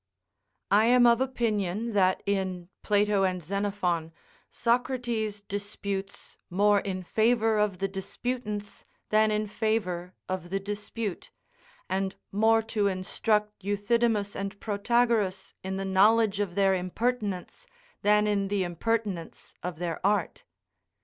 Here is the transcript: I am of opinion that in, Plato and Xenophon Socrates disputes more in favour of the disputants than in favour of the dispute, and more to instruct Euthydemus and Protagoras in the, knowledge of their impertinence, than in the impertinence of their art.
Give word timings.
I 0.71 0.85
am 0.85 1.05
of 1.05 1.21
opinion 1.21 1.93
that 1.93 2.23
in, 2.25 2.69
Plato 2.81 3.21
and 3.21 3.39
Xenophon 3.39 4.11
Socrates 4.49 5.41
disputes 5.41 6.39
more 6.49 6.79
in 6.79 7.03
favour 7.03 7.59
of 7.59 7.77
the 7.77 7.87
disputants 7.87 8.83
than 9.09 9.29
in 9.29 9.45
favour 9.45 10.15
of 10.27 10.49
the 10.49 10.59
dispute, 10.59 11.29
and 11.87 12.15
more 12.31 12.63
to 12.63 12.87
instruct 12.87 13.63
Euthydemus 13.63 14.35
and 14.35 14.59
Protagoras 14.59 15.53
in 15.63 15.77
the, 15.77 15.85
knowledge 15.85 16.39
of 16.39 16.55
their 16.55 16.73
impertinence, 16.73 17.67
than 18.01 18.25
in 18.25 18.47
the 18.47 18.63
impertinence 18.63 19.53
of 19.61 19.77
their 19.77 20.03
art. 20.03 20.45